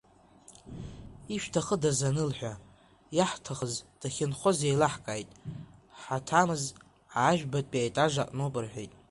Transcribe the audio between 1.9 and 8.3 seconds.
анылҳәа, иаҳҭахыз дахьынхоз еилаҳкааит, ҳаҭамыз, ажәбатәи аетаж